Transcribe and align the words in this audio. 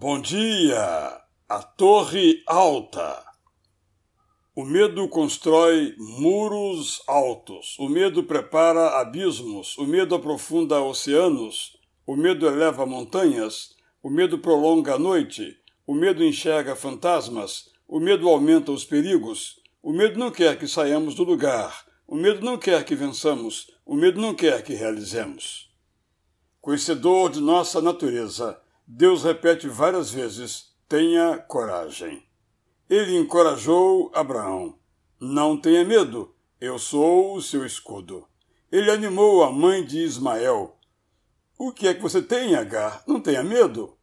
Bom 0.00 0.20
dia! 0.20 1.20
A 1.48 1.60
Torre 1.60 2.44
Alta. 2.46 3.20
O 4.54 4.64
medo 4.64 5.08
constrói 5.08 5.92
muros 5.98 7.02
altos, 7.08 7.76
o 7.80 7.88
medo 7.88 8.22
prepara 8.22 9.00
abismos, 9.00 9.76
o 9.76 9.84
medo 9.84 10.14
aprofunda 10.14 10.80
oceanos, 10.80 11.76
o 12.06 12.14
medo 12.14 12.46
eleva 12.46 12.86
montanhas, 12.86 13.74
o 14.00 14.08
medo 14.08 14.38
prolonga 14.38 14.94
a 14.94 14.98
noite, 15.00 15.56
o 15.84 15.92
medo 15.92 16.22
enxerga 16.22 16.76
fantasmas, 16.76 17.64
o 17.88 17.98
medo 17.98 18.28
aumenta 18.28 18.70
os 18.70 18.84
perigos, 18.84 19.56
o 19.82 19.92
medo 19.92 20.16
não 20.16 20.30
quer 20.30 20.56
que 20.56 20.68
saiamos 20.68 21.16
do 21.16 21.24
lugar, 21.24 21.84
o 22.06 22.14
medo 22.14 22.44
não 22.44 22.56
quer 22.56 22.84
que 22.84 22.94
vençamos, 22.94 23.66
o 23.84 23.96
medo 23.96 24.20
não 24.20 24.32
quer 24.32 24.62
que 24.62 24.74
realizemos. 24.74 25.68
Conhecedor 26.60 27.30
de 27.30 27.40
nossa 27.40 27.82
natureza, 27.82 28.60
Deus 28.90 29.22
repete 29.22 29.68
várias 29.68 30.10
vezes: 30.10 30.72
tenha 30.88 31.36
coragem. 31.36 32.22
Ele 32.88 33.18
encorajou 33.18 34.10
Abraão: 34.14 34.78
não 35.20 35.60
tenha 35.60 35.84
medo, 35.84 36.34
eu 36.58 36.78
sou 36.78 37.36
o 37.36 37.42
seu 37.42 37.66
escudo. 37.66 38.26
Ele 38.72 38.90
animou 38.90 39.44
a 39.44 39.52
mãe 39.52 39.84
de 39.84 39.98
Ismael: 39.98 40.74
o 41.58 41.70
que 41.70 41.86
é 41.86 41.92
que 41.92 42.00
você 42.00 42.22
tem, 42.22 42.54
Agar? 42.54 43.02
Não 43.06 43.20
tenha 43.20 43.42
medo. 43.44 43.94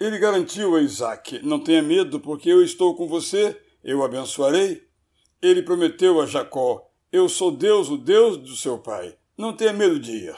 Ele 0.00 0.18
garantiu 0.18 0.76
a 0.76 0.80
Isaac: 0.80 1.38
não 1.44 1.60
tenha 1.60 1.82
medo, 1.82 2.18
porque 2.18 2.48
eu 2.48 2.64
estou 2.64 2.96
com 2.96 3.06
você, 3.06 3.60
eu 3.84 3.98
o 3.98 4.02
abençoarei. 4.02 4.88
Ele 5.42 5.62
prometeu 5.62 6.22
a 6.22 6.24
Jacó: 6.24 6.90
eu 7.12 7.28
sou 7.28 7.50
Deus, 7.50 7.90
o 7.90 7.98
Deus 7.98 8.38
do 8.38 8.56
seu 8.56 8.78
pai. 8.78 9.14
Não 9.36 9.52
tenha 9.54 9.74
medo 9.74 10.00
de 10.00 10.12
ir. 10.12 10.36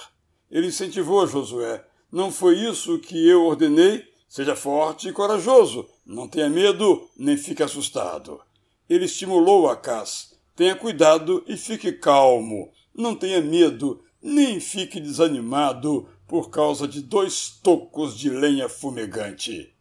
Ele 0.51 0.67
incentivou 0.67 1.25
Josué: 1.29 1.85
não 2.15 2.31
foi 2.31 2.61
isso 2.61 2.97
que 3.01 3.29
eu 3.29 3.45
ordenei? 3.45 4.05
Seja 4.29 4.55
forte 4.55 5.09
e 5.09 5.13
corajoso, 5.13 5.85
não 6.07 6.29
tenha 6.29 6.49
medo, 6.49 7.11
nem 7.17 7.37
fique 7.37 7.61
assustado. 7.61 8.41
Ele 8.89 9.07
estimulou 9.07 9.69
Acás: 9.69 10.33
tenha 10.55 10.77
cuidado 10.77 11.43
e 11.49 11.57
fique 11.57 11.91
calmo, 11.91 12.71
não 12.95 13.17
tenha 13.17 13.41
medo, 13.41 14.01
nem 14.23 14.61
fique 14.61 15.01
desanimado 15.01 16.09
por 16.25 16.51
causa 16.51 16.87
de 16.87 17.03
dois 17.03 17.59
tocos 17.61 18.17
de 18.17 18.31
lenha 18.31 18.69
fumegante. 18.69 19.75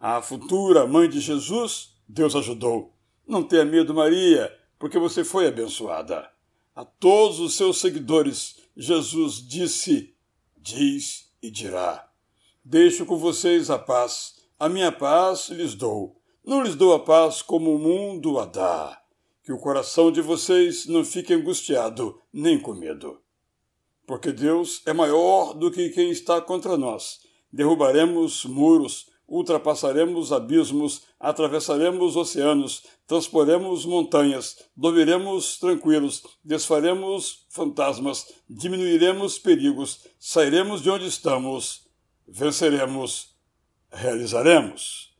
A 0.00 0.20
futura 0.20 0.88
mãe 0.88 1.08
de 1.08 1.20
Jesus, 1.20 1.94
Deus 2.08 2.34
ajudou. 2.34 2.92
Não 3.24 3.44
tenha 3.44 3.64
medo, 3.64 3.94
Maria, 3.94 4.52
porque 4.76 4.98
você 4.98 5.22
foi 5.22 5.46
abençoada. 5.46 6.28
A 6.74 6.84
todos 6.84 7.38
os 7.38 7.54
seus 7.54 7.78
seguidores, 7.78 8.56
Jesus 8.76 9.36
disse: 9.36 10.16
diz 10.56 11.29
e 11.42 11.50
dirá: 11.50 12.08
Deixo 12.64 13.06
com 13.06 13.16
vocês 13.16 13.70
a 13.70 13.78
paz, 13.78 14.34
a 14.58 14.68
minha 14.68 14.92
paz 14.92 15.48
lhes 15.48 15.74
dou. 15.74 16.20
Não 16.44 16.62
lhes 16.62 16.74
dou 16.74 16.94
a 16.94 16.98
paz 16.98 17.42
como 17.42 17.74
o 17.74 17.78
mundo 17.78 18.38
a 18.38 18.44
dá. 18.44 19.00
Que 19.42 19.52
o 19.52 19.58
coração 19.58 20.12
de 20.12 20.20
vocês 20.20 20.86
não 20.86 21.04
fique 21.04 21.32
angustiado, 21.34 22.20
nem 22.32 22.60
com 22.60 22.74
medo. 22.74 23.20
Porque 24.06 24.32
Deus 24.32 24.82
é 24.86 24.92
maior 24.92 25.54
do 25.54 25.70
que 25.70 25.90
quem 25.90 26.10
está 26.10 26.40
contra 26.40 26.76
nós. 26.76 27.20
Derrubaremos 27.52 28.44
muros, 28.44 29.09
ultrapassaremos 29.30 30.32
abismos, 30.32 31.02
atravessaremos 31.18 32.16
oceanos, 32.16 32.82
transporemos 33.06 33.86
montanhas, 33.86 34.58
dormiremos 34.76 35.56
tranquilos, 35.58 36.24
desfaremos 36.44 37.46
fantasmas, 37.48 38.26
diminuiremos 38.48 39.38
perigos, 39.38 40.04
sairemos 40.18 40.82
de 40.82 40.90
onde 40.90 41.06
estamos, 41.06 41.86
venceremos, 42.26 43.36
realizaremos. 43.92 45.14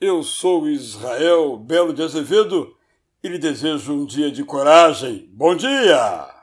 Eu 0.00 0.22
sou 0.22 0.68
Israel 0.68 1.58
Belo 1.58 1.92
de 1.92 2.02
Azevedo 2.02 2.74
e 3.22 3.28
lhe 3.28 3.38
desejo 3.38 3.92
um 3.92 4.06
dia 4.06 4.30
de 4.30 4.42
coragem. 4.42 5.28
Bom 5.32 5.54
dia! 5.54 6.35